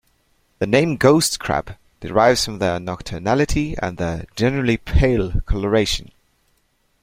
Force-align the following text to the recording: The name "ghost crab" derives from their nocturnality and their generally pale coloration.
The 0.57 0.65
name 0.65 0.97
"ghost 0.97 1.39
crab" 1.39 1.77
derives 1.99 2.43
from 2.43 2.57
their 2.57 2.79
nocturnality 2.79 3.75
and 3.79 3.97
their 3.99 4.25
generally 4.35 4.77
pale 4.77 5.41
coloration. 5.41 6.09